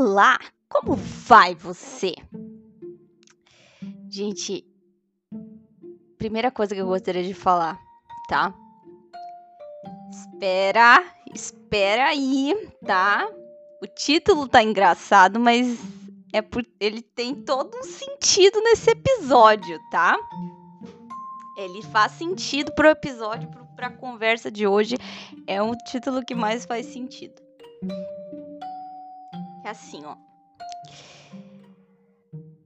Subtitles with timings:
[0.00, 2.14] Olá, como vai você?
[4.08, 4.64] Gente,
[6.16, 7.76] primeira coisa que eu gostaria de falar,
[8.28, 8.54] tá?
[10.08, 11.04] Espera,
[11.34, 12.54] espera aí,
[12.86, 13.28] tá?
[13.82, 15.76] O título tá engraçado, mas
[16.32, 20.16] é por ele tem todo um sentido nesse episódio, tá?
[21.56, 24.94] Ele faz sentido pro episódio, pro, pra conversa de hoje.
[25.44, 27.42] É um título que mais faz sentido.
[29.68, 30.16] É assim, ó.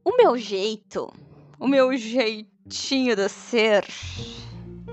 [0.05, 1.13] O meu jeito,
[1.59, 3.85] o meu jeitinho de ser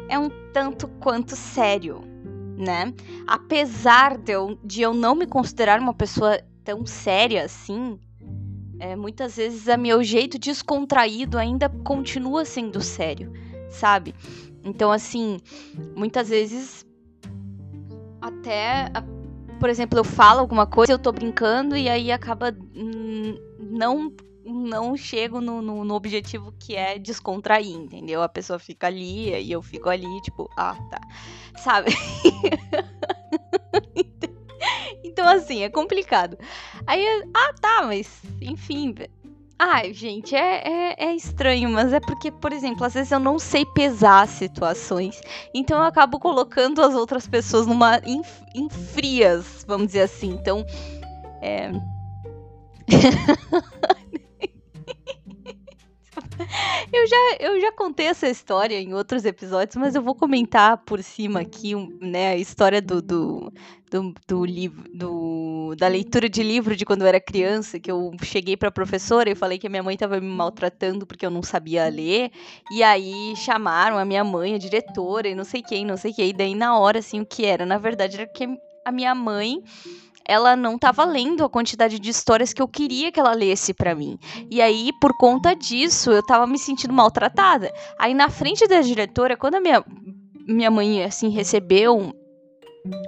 [0.07, 2.01] é um tanto quanto sério,
[2.57, 2.91] né?
[3.27, 7.99] Apesar de eu, de eu não me considerar uma pessoa tão séria assim,
[8.79, 13.31] é, muitas vezes o meu jeito descontraído ainda continua sendo sério
[13.69, 14.15] sabe?
[14.63, 15.37] Então, assim,
[15.95, 16.83] muitas vezes
[18.19, 18.91] até,
[19.59, 22.55] por exemplo, eu falo alguma coisa, eu tô brincando e aí acaba
[23.59, 24.11] não
[24.45, 28.23] não chego no, no, no, objetivo que é descontrair, entendeu?
[28.23, 30.99] A pessoa fica ali e eu fico ali, tipo, ah, tá.
[31.57, 31.91] Sabe?
[35.03, 36.35] então, assim, é complicado.
[36.87, 38.95] Aí, ah, tá, mas, enfim,
[39.61, 43.37] Ai, gente, é, é, é, estranho, mas é porque, por exemplo, às vezes eu não
[43.37, 45.19] sei pesar situações,
[45.53, 48.21] então eu acabo colocando as outras pessoas numa em,
[48.55, 50.29] em frias, vamos dizer assim.
[50.29, 50.65] Então,
[51.41, 51.71] é.
[56.93, 61.03] eu, já, eu já contei essa história em outros episódios, mas eu vou comentar por
[61.03, 63.51] cima aqui, né, a história do, do,
[63.89, 68.11] do, do livro, do, da leitura de livro de quando eu era criança, que eu
[68.23, 71.31] cheguei para a professora e falei que a minha mãe estava me maltratando porque eu
[71.31, 72.31] não sabia ler,
[72.71, 76.29] e aí chamaram a minha mãe, a diretora, e não sei quem, não sei quem,
[76.29, 77.65] e daí na hora, assim, o que era?
[77.65, 78.47] Na verdade, era que
[78.85, 79.63] a minha mãe
[80.25, 83.95] ela não estava lendo a quantidade de histórias que eu queria que ela lesse para
[83.95, 84.19] mim.
[84.51, 87.73] E aí, por conta disso, eu estava me sentindo maltratada.
[87.97, 89.83] Aí, na frente da diretora, quando a minha,
[90.47, 92.13] minha mãe, assim, recebeu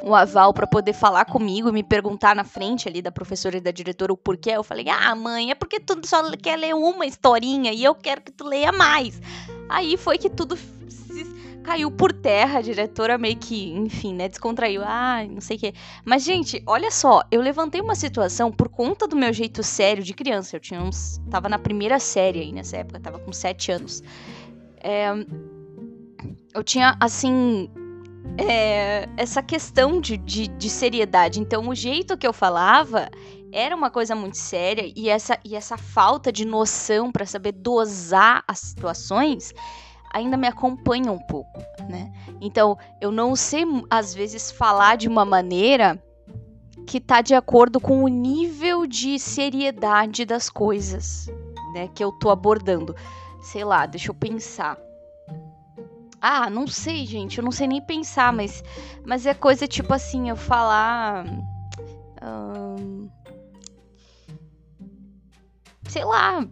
[0.04, 3.62] o aval para poder falar comigo e me perguntar na frente ali da professora e
[3.62, 4.52] da diretora o porquê.
[4.52, 8.22] Eu falei: "Ah, mãe, é porque tu só quer ler uma historinha e eu quero
[8.22, 9.22] que tu leia mais".
[9.70, 10.58] Aí foi que tudo
[11.64, 14.82] caiu por terra, a diretora meio que, enfim, né, descontraiu.
[14.84, 15.74] Ah, não sei o quê.
[16.04, 20.14] Mas gente, olha só, eu levantei uma situação por conta do meu jeito sério de
[20.14, 20.56] criança.
[20.56, 24.04] Eu tinha uns tava na primeira série aí nessa época, tava com sete anos.
[24.84, 25.10] É,
[26.54, 27.70] eu tinha assim
[28.38, 31.40] é, essa questão de, de, de, seriedade.
[31.40, 33.10] Então, o jeito que eu falava
[33.52, 38.44] era uma coisa muito séria e essa, e essa falta de noção para saber dosar
[38.48, 39.54] as situações
[40.14, 42.12] ainda me acompanha um pouco, né?
[42.42, 46.02] Então, eu não sei às vezes falar de uma maneira
[46.86, 51.28] que tá de acordo com o nível de seriedade das coisas,
[51.74, 52.96] né, que eu tô abordando.
[53.42, 54.78] Sei lá, deixa eu pensar.
[56.22, 57.40] Ah, não sei, gente.
[57.40, 58.64] Eu não sei nem pensar, mas,
[59.04, 61.26] mas é coisa tipo assim, eu falar.
[62.22, 63.10] Hum,
[65.90, 66.46] sei lá.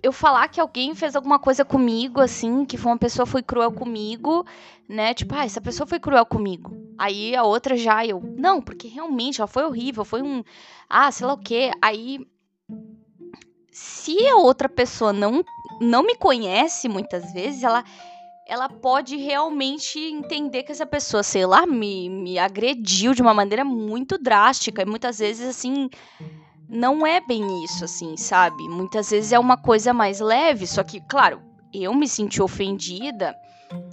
[0.00, 3.72] Eu falar que alguém fez alguma coisa comigo, assim, que foi uma pessoa foi cruel
[3.72, 4.44] comigo,
[4.88, 5.14] né?
[5.14, 6.76] Tipo, ah, essa pessoa foi cruel comigo.
[6.96, 8.22] Aí a outra já, eu.
[8.36, 10.44] Não, porque realmente ela foi horrível, foi um.
[10.88, 11.72] Ah, sei lá o quê.
[11.82, 12.20] Aí.
[13.72, 15.42] Se a outra pessoa não,
[15.80, 17.82] não me conhece muitas vezes, ela
[18.46, 23.64] ela pode realmente entender que essa pessoa, sei lá, me, me agrediu de uma maneira
[23.64, 24.82] muito drástica.
[24.82, 25.88] E muitas vezes, assim,
[26.68, 28.68] não é bem isso, assim, sabe?
[28.68, 31.40] Muitas vezes é uma coisa mais leve, só que, claro,
[31.72, 33.34] eu me senti ofendida,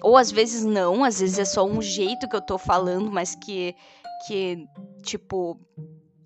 [0.03, 3.35] ou às vezes não, às vezes é só um jeito que eu tô falando, mas
[3.35, 3.75] que,
[4.27, 4.65] que
[5.03, 5.59] tipo,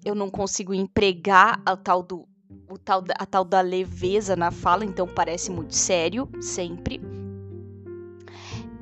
[0.06, 2.28] eu não consigo empregar a tal do.
[2.70, 7.00] O tal, a tal da leveza na fala, então parece muito sério, sempre.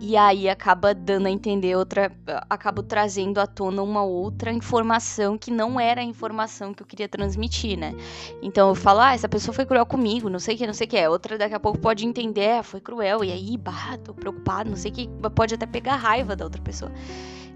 [0.04, 2.12] E aí acaba dando a entender outra.
[2.50, 7.08] Acabo trazendo à tona uma outra informação que não era a informação que eu queria
[7.08, 7.94] transmitir, né?
[8.42, 10.88] Então eu falo, ah, essa pessoa foi cruel comigo, não sei o que, não sei
[10.88, 11.08] o que.
[11.08, 13.24] Outra daqui a pouco pode entender, ah, foi cruel.
[13.24, 15.08] E aí, bah, tô preocupado, não sei o que.
[15.36, 16.92] Pode até pegar raiva da outra pessoa.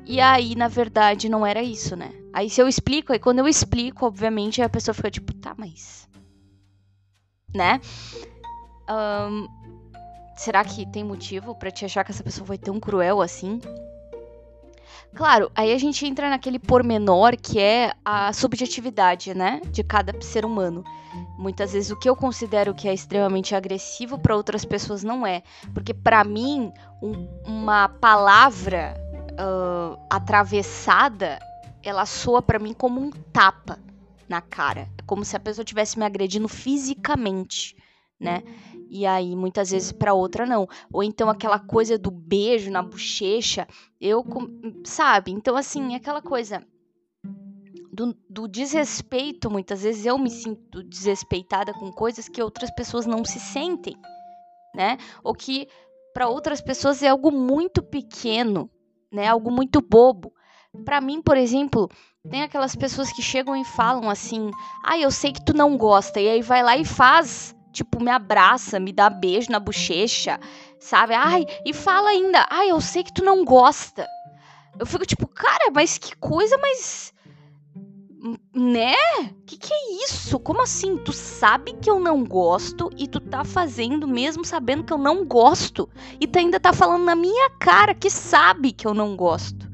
[0.05, 2.11] E aí, na verdade, não era isso, né?
[2.31, 6.07] Aí se eu explico, aí quando eu explico, obviamente, a pessoa fica tipo, tá, mas.
[7.55, 7.81] Né?
[8.87, 9.64] Um,
[10.35, 13.59] será que tem motivo para te achar que essa pessoa foi tão cruel assim?
[15.15, 20.45] Claro, aí a gente entra naquele pormenor que é a subjetividade, né, de cada ser
[20.45, 20.83] humano.
[21.37, 25.41] Muitas vezes o que eu considero que é extremamente agressivo para outras pessoas não é,
[25.73, 28.93] porque para mim um, uma palavra
[29.31, 31.39] uh, atravessada
[31.81, 33.79] ela soa para mim como um tapa,
[34.27, 34.89] na cara.
[34.97, 37.75] É como se a pessoa estivesse me agredindo fisicamente,
[38.19, 38.43] né?
[38.89, 40.67] E aí, muitas vezes, para outra, não.
[40.91, 43.67] Ou então aquela coisa do beijo na bochecha,
[43.99, 44.23] eu,
[44.83, 45.31] sabe?
[45.31, 46.65] Então, assim, aquela coisa
[47.91, 53.23] do, do, desrespeito, muitas vezes eu me sinto desrespeitada com coisas que outras pessoas não
[53.23, 53.95] se sentem,
[54.75, 54.97] né?
[55.23, 55.67] Ou que
[56.13, 58.69] para outras pessoas é algo muito pequeno,
[59.11, 59.27] né?
[59.27, 60.33] Algo muito bobo.
[60.83, 61.89] Para mim, por exemplo,
[62.29, 64.51] tem aquelas pessoas que chegam e falam assim:
[64.83, 68.09] "Ah, eu sei que tu não gosta", e aí vai lá e faz, tipo, me
[68.09, 70.39] abraça, me dá beijo na bochecha,
[70.79, 71.13] sabe?
[71.13, 74.07] Ai, e fala ainda: "Ah, eu sei que tu não gosta".
[74.79, 77.13] Eu fico tipo, cara, mas que coisa mais
[78.53, 78.95] né?
[79.45, 80.39] Que que é isso?
[80.39, 80.97] Como assim?
[80.97, 85.25] Tu sabe que eu não gosto e tu tá fazendo mesmo sabendo que eu não
[85.25, 85.87] gosto
[86.19, 89.69] e tu ainda tá falando na minha cara que sabe que eu não gosto.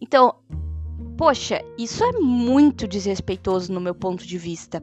[0.00, 0.34] Então,
[1.16, 4.82] poxa, isso é muito desrespeitoso no meu ponto de vista.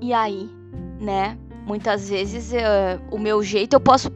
[0.00, 0.48] E aí,
[1.00, 1.38] né?
[1.66, 4.08] Muitas vezes uh, o meu jeito eu posso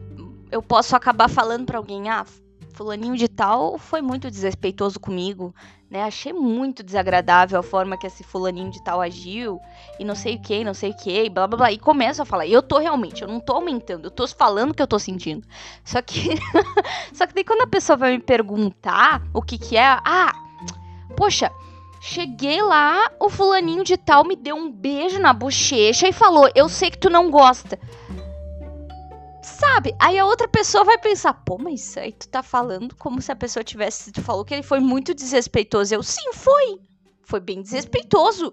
[0.51, 2.25] eu posso acabar falando para alguém, ah,
[2.73, 5.55] fulaninho de tal foi muito desrespeitoso comigo,
[5.89, 6.03] né?
[6.03, 9.59] Achei muito desagradável a forma que esse fulaninho de tal agiu,
[9.99, 11.71] e não sei o que, não sei o que, blá blá blá.
[11.71, 14.71] E começo a falar, e eu tô realmente, eu não tô aumentando, eu tô falando
[14.71, 15.45] o que eu tô sentindo.
[15.83, 16.29] Só que.
[17.13, 20.33] Só que daí quando a pessoa vai me perguntar o que que é, ah,
[21.15, 21.51] poxa.
[22.03, 26.67] Cheguei lá, o fulaninho de tal me deu um beijo na bochecha e falou: Eu
[26.67, 27.79] sei que tu não gosta.
[29.43, 29.95] Sabe?
[29.99, 33.35] Aí a outra pessoa vai pensar, pô, mas aí tu tá falando como se a
[33.35, 34.11] pessoa tivesse.
[34.11, 35.93] Tu falou que ele foi muito desrespeitoso.
[35.93, 36.81] Eu, sim, foi.
[37.23, 38.51] Foi bem desrespeitoso.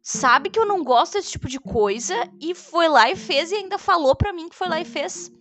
[0.00, 3.56] Sabe que eu não gosto desse tipo de coisa e foi lá e fez e
[3.56, 5.32] ainda falou pra mim que foi lá e fez.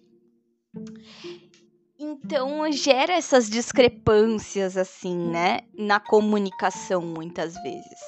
[2.06, 5.62] Então gera essas discrepâncias, assim, né?
[5.74, 8.00] Na comunicação, muitas vezes.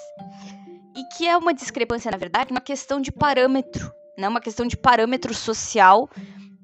[0.93, 4.27] E que é uma discrepância, na verdade, uma questão de parâmetro, né?
[4.27, 6.09] Uma questão de parâmetro social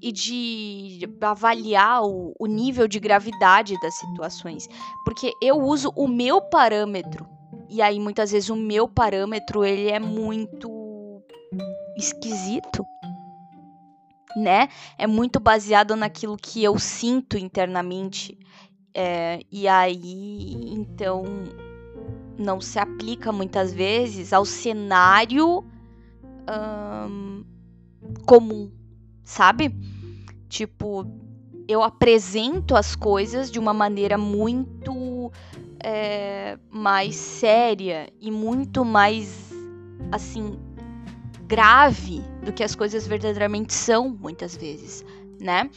[0.02, 4.68] e de avaliar o, o nível de gravidade das situações.
[5.06, 7.26] Porque eu uso o meu parâmetro.
[7.70, 11.24] E aí, muitas vezes, o meu parâmetro ele é muito
[11.96, 12.86] esquisito.
[14.36, 14.70] Né?
[14.98, 18.38] É muito baseado naquilo que eu sinto internamente.
[18.94, 21.24] É, e aí, então,
[22.38, 25.66] não se aplica muitas vezes ao cenário
[28.26, 28.72] comum,
[29.24, 29.76] sabe?
[30.50, 31.06] Tipo,
[31.68, 35.32] eu apresento as coisas de uma maneira muito
[35.84, 39.52] é, mais séria e muito mais,
[40.12, 40.60] assim,
[41.52, 45.04] grave do que as coisas verdadeiramente são, muitas vezes,
[45.38, 45.70] né?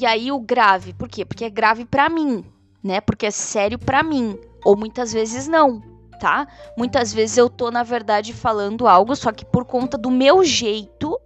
[0.00, 1.22] E aí o grave, por quê?
[1.22, 2.42] Porque é grave para mim,
[2.82, 2.98] né?
[2.98, 5.82] Porque é sério para mim, ou muitas vezes não,
[6.18, 6.48] tá?
[6.78, 11.20] Muitas vezes eu tô na verdade falando algo só que por conta do meu jeito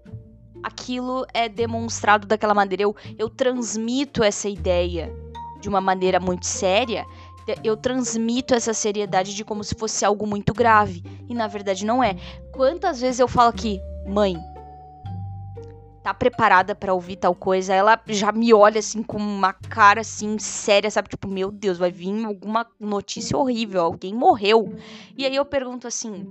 [0.60, 2.82] aquilo é demonstrado daquela maneira.
[2.82, 5.14] Eu, eu transmito essa ideia
[5.60, 7.06] de uma maneira muito séria.
[7.62, 11.02] Eu transmito essa seriedade de como se fosse algo muito grave.
[11.28, 12.16] E na verdade não é.
[12.52, 14.36] Quantas vezes eu falo aqui, mãe,
[16.02, 20.38] tá preparada para ouvir tal coisa, ela já me olha assim com uma cara assim
[20.38, 21.08] séria, sabe?
[21.08, 24.74] Tipo, meu Deus, vai vir alguma notícia horrível, alguém morreu.
[25.16, 26.26] E aí eu pergunto assim.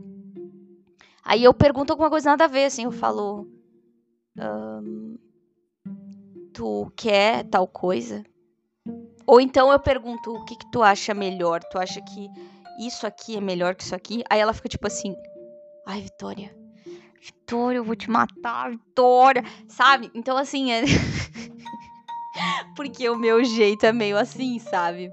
[1.25, 3.47] Aí eu pergunto alguma coisa nada a ver, assim, eu falo
[6.53, 8.23] tu quer tal coisa?
[9.25, 11.61] Ou então eu pergunto, o que, que tu acha melhor?
[11.63, 12.29] Tu acha que
[12.79, 14.23] isso aqui é melhor que isso aqui?
[14.29, 15.15] Aí ela fica tipo assim,
[15.85, 16.55] ai, Vitória,
[17.21, 20.11] Vitória, eu vou te matar, Vitória, sabe?
[20.13, 20.81] Então assim, é...
[22.75, 25.11] porque o meu jeito é meio assim, sabe?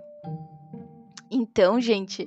[1.31, 2.27] Então, gente,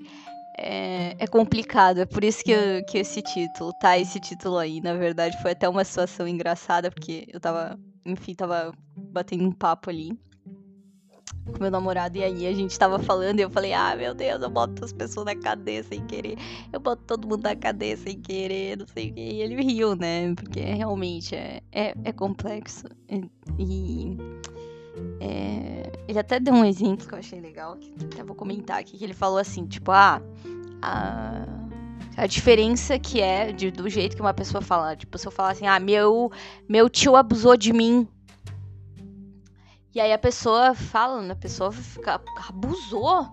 [0.57, 1.99] é, é, complicado.
[1.99, 3.97] É por isso que, eu, que esse título, tá?
[3.97, 8.71] Esse título aí, na verdade, foi até uma situação engraçada, porque eu tava, enfim, tava
[8.95, 10.17] batendo um papo ali
[11.51, 14.41] com meu namorado, e aí a gente tava falando, e eu falei, ah, meu Deus,
[14.41, 16.37] eu boto as pessoas na cadeia sem querer,
[16.71, 19.95] eu boto todo mundo na cadeia sem querer, não sei o que, e ele riu,
[19.95, 22.87] né, porque realmente é, é, é complexo,
[23.59, 24.17] e...
[25.19, 28.97] É, ele até deu um exemplo que eu achei legal, que até vou comentar aqui,
[28.97, 30.21] que ele falou assim, tipo, ah,
[30.81, 31.45] a,
[32.17, 35.51] a diferença que é de, do jeito que uma pessoa fala, tipo, se eu falar
[35.51, 36.31] assim, ah, meu,
[36.69, 38.07] meu tio abusou de mim.
[39.93, 42.19] E aí a pessoa fala, né, a pessoa fica,
[42.49, 43.27] abusou?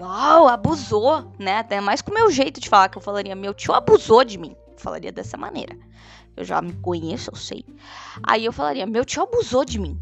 [0.00, 1.58] Uau, abusou, né?
[1.58, 4.38] Até mais com o meu jeito de falar, que eu falaria, meu tio abusou de
[4.38, 4.56] mim.
[4.68, 5.76] Eu falaria dessa maneira.
[6.36, 7.64] Eu já me conheço, eu sei.
[8.22, 9.98] Aí eu falaria, meu tio abusou de mim.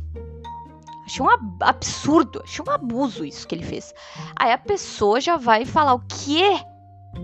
[1.06, 1.28] Achei um
[1.60, 3.94] absurdo, achei um abuso isso que ele fez.
[4.36, 6.60] Aí a pessoa já vai falar o quê?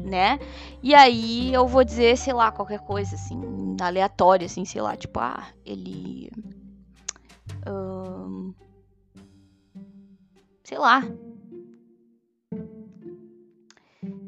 [0.05, 0.39] Né?
[0.83, 5.19] E aí eu vou dizer, sei lá, qualquer coisa assim, aleatória, assim, sei lá, tipo,
[5.21, 6.31] ah, ele.
[7.67, 8.53] Hum,
[10.69, 11.03] sei lá.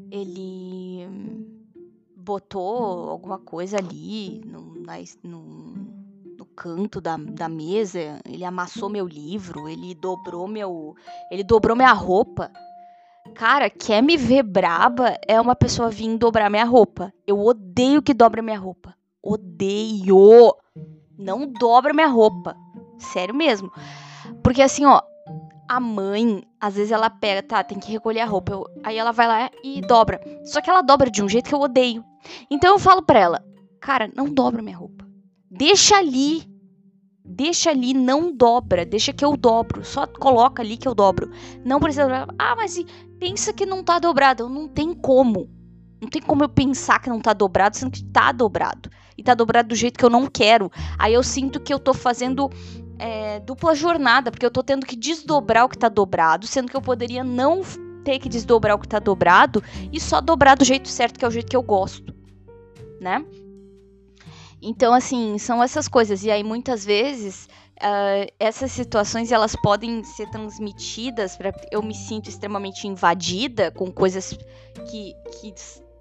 [0.09, 1.07] Ele
[2.17, 4.73] botou alguma coisa ali no,
[5.23, 5.39] no,
[6.39, 10.95] no canto da, da mesa, ele amassou meu livro, ele dobrou meu.
[11.29, 12.51] Ele dobrou minha roupa.
[13.35, 17.13] Cara, quer me ver braba é uma pessoa vir dobrar minha roupa.
[17.27, 18.95] Eu odeio que dobra minha roupa.
[19.21, 20.55] Odeio!
[21.19, 22.57] Não dobra minha roupa.
[22.97, 23.71] Sério mesmo.
[24.43, 25.01] Porque assim, ó,
[25.71, 28.51] a mãe, às vezes ela pega, tá, tem que recolher a roupa.
[28.51, 30.19] Eu, aí ela vai lá e dobra.
[30.43, 32.03] Só que ela dobra de um jeito que eu odeio.
[32.49, 33.45] Então eu falo pra ela,
[33.79, 35.07] cara, não dobra minha roupa.
[35.49, 36.43] Deixa ali.
[37.23, 38.85] Deixa ali, não dobra.
[38.85, 39.85] Deixa que eu dobro.
[39.85, 41.31] Só coloca ali que eu dobro.
[41.63, 42.27] Não precisa dobrar.
[42.37, 42.77] Ah, mas
[43.17, 44.49] pensa que não tá dobrado.
[44.49, 45.49] Não tem como.
[46.01, 48.89] Não tem como eu pensar que não tá dobrado, sendo que tá dobrado.
[49.17, 50.69] E tá dobrado do jeito que eu não quero.
[50.99, 52.49] Aí eu sinto que eu tô fazendo
[53.01, 56.77] é, dupla jornada, porque eu tô tendo que desdobrar o que tá dobrado, sendo que
[56.77, 57.61] eu poderia não
[58.05, 61.27] ter que desdobrar o que tá dobrado e só dobrar do jeito certo, que é
[61.27, 62.13] o jeito que eu gosto,
[62.99, 63.25] né?
[64.61, 66.23] Então, assim, são essas coisas.
[66.23, 72.29] E aí, muitas vezes, uh, essas situações, elas podem ser transmitidas para eu me sinto
[72.29, 74.37] extremamente invadida com coisas
[74.91, 75.53] que, que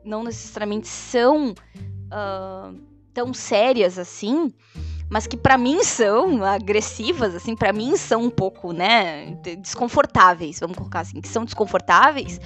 [0.05, 2.79] não necessariamente são uh,
[3.15, 4.53] tão sérias assim,
[5.11, 10.79] mas que para mim são agressivas, assim, para mim são um pouco, né, desconfortáveis, vamos
[10.79, 12.41] colocar assim, que são desconfortáveis,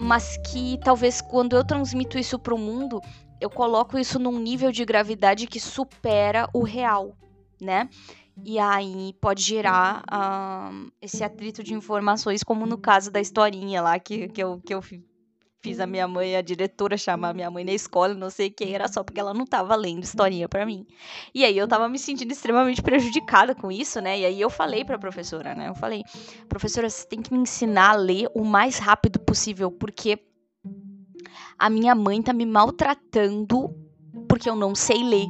[0.00, 3.00] mas que talvez quando eu transmito isso para o mundo,
[3.40, 7.16] eu coloco isso num nível de gravidade que supera o real,
[7.60, 7.88] né?
[8.44, 13.98] E aí pode gerar uh, esse atrito de informações, como no caso da historinha lá
[13.98, 14.80] que, que, eu, que eu
[15.68, 18.88] fiz a minha mãe, a diretora chamar minha mãe na escola, não sei quem, era
[18.88, 20.86] só porque ela não tava lendo historinha para mim.
[21.34, 24.18] E aí eu tava me sentindo extremamente prejudicada com isso, né?
[24.18, 25.68] E aí eu falei pra professora, né?
[25.68, 26.02] Eu falei,
[26.48, 30.18] professora, você tem que me ensinar a ler o mais rápido possível, porque
[31.58, 33.68] a minha mãe tá me maltratando
[34.26, 35.26] porque eu não sei ler.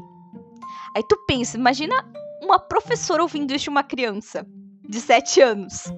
[0.94, 1.96] Aí tu pensa, imagina
[2.40, 4.46] uma professora ouvindo isso de uma criança
[4.88, 5.92] de 7 anos.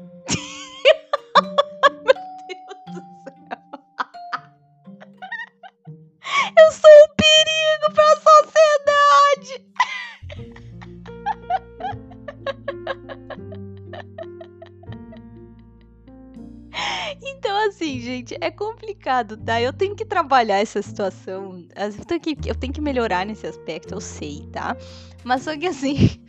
[17.23, 19.61] Então, assim, gente, é complicado, tá?
[19.61, 21.67] Eu tenho que trabalhar essa situação.
[21.77, 24.77] Eu tenho que, eu tenho que melhorar nesse aspecto, eu sei, tá?
[25.25, 26.21] Mas só que assim.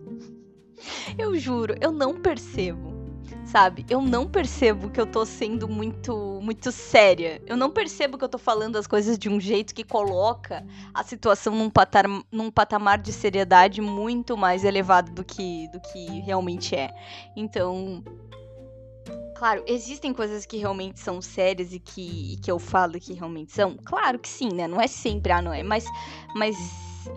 [1.18, 2.90] eu juro, eu não percebo
[3.50, 3.84] sabe?
[3.90, 7.42] Eu não percebo que eu tô sendo muito muito séria.
[7.46, 11.02] Eu não percebo que eu tô falando as coisas de um jeito que coloca a
[11.02, 16.76] situação num patamar, num patamar de seriedade muito mais elevado do que do que realmente
[16.76, 16.90] é.
[17.36, 18.04] Então,
[19.40, 23.52] claro, existem coisas que realmente são sérias e que, e que eu falo que realmente
[23.52, 23.74] são.
[23.74, 24.68] Claro que sim, né?
[24.68, 25.86] Não é sempre, ah, não é, mas
[26.34, 26.54] mas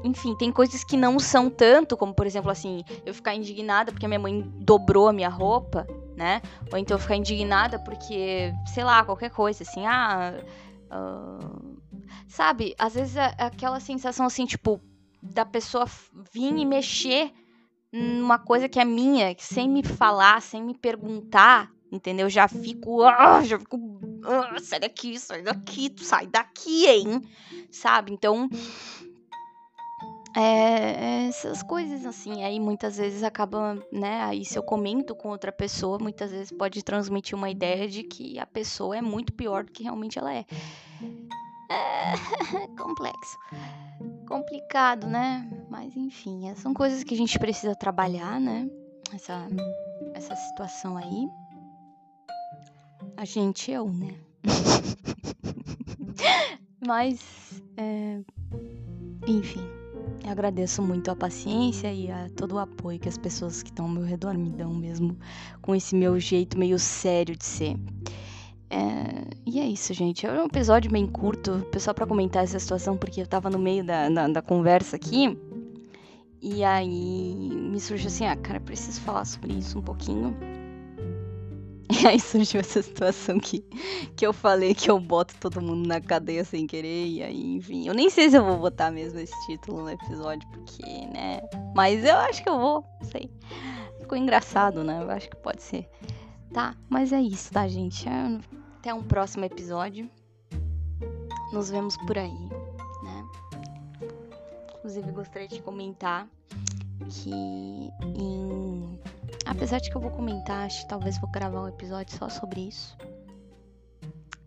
[0.05, 4.07] enfim, tem coisas que não são tanto, como por exemplo, assim, eu ficar indignada porque
[4.07, 6.41] minha mãe dobrou a minha roupa, né?
[6.71, 10.33] Ou então ficar indignada porque, sei lá, qualquer coisa, assim, ah.
[10.89, 11.77] Uh,
[12.25, 14.79] sabe, às vezes é aquela sensação assim, tipo,
[15.21, 15.85] da pessoa
[16.31, 17.33] vir e mexer
[17.91, 22.29] numa coisa que é minha, sem me falar, sem me perguntar, entendeu?
[22.29, 27.21] Já fico, uh, já fico, uh, sai daqui, sai daqui, tu sai daqui, hein?
[27.71, 28.11] Sabe?
[28.11, 28.49] Então,
[30.35, 34.23] é, essas coisas assim, aí muitas vezes acaba, né?
[34.23, 38.39] Aí se eu comento com outra pessoa, muitas vezes pode transmitir uma ideia de que
[38.39, 40.45] a pessoa é muito pior do que realmente ela é.
[41.69, 42.13] É
[42.77, 43.37] complexo,
[44.27, 45.47] complicado, né?
[45.69, 48.67] Mas enfim, é, são coisas que a gente precisa trabalhar, né?
[49.13, 49.47] Essa,
[50.15, 51.27] essa situação aí.
[53.15, 54.15] A gente, eu, né?
[56.85, 58.19] Mas, é,
[59.27, 59.61] enfim.
[60.23, 63.85] Eu agradeço muito a paciência e a todo o apoio que as pessoas que estão
[63.85, 65.17] ao meu redor me dão, mesmo
[65.61, 67.75] com esse meu jeito meio sério de ser.
[68.69, 69.27] É...
[69.45, 70.25] E é isso, gente.
[70.25, 73.83] É um episódio bem curto, só para comentar essa situação, porque eu tava no meio
[73.83, 75.37] da, da, da conversa aqui.
[76.41, 80.35] E aí me surgiu assim: ah, cara, preciso falar sobre isso um pouquinho.
[82.03, 83.59] E aí surgiu essa situação que,
[84.15, 87.07] que eu falei que eu boto todo mundo na cadeia sem querer.
[87.07, 87.87] E aí, enfim.
[87.87, 91.41] Eu nem sei se eu vou botar mesmo esse título no episódio, porque, né?
[91.75, 93.29] Mas eu acho que eu vou, não sei.
[93.99, 95.01] ficou engraçado, né?
[95.01, 95.89] Eu acho que pode ser.
[96.53, 98.07] Tá, mas é isso, tá, gente?
[98.07, 98.39] É,
[98.77, 100.09] até um próximo episódio.
[101.51, 102.49] Nos vemos por aí,
[103.03, 103.25] né?
[104.77, 106.27] Inclusive, gostaria de comentar
[107.09, 108.99] que em...
[109.53, 112.67] apesar de que eu vou comentar, acho que talvez vou gravar um episódio só sobre
[112.67, 112.97] isso.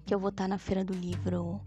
[0.05, 1.61] Que eu vou estar na feira do livro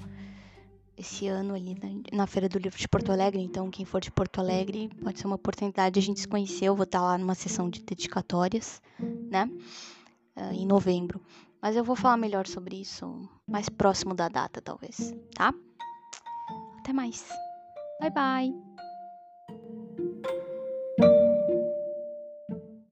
[0.97, 3.41] esse ano ali na, na Feira do Livro de Porto Alegre.
[3.41, 6.65] Então, quem for de Porto Alegre, pode ser uma oportunidade de a gente se conhecer.
[6.65, 9.49] Eu vou estar lá numa sessão de dedicatórias, né?
[10.35, 11.21] Uh, em novembro.
[11.61, 15.53] Mas eu vou falar melhor sobre isso mais próximo da data, talvez, tá?
[16.79, 17.27] Até mais.
[18.01, 18.68] Bye, bye.